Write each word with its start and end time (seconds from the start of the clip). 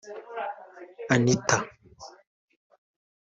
Anita 1.19 1.57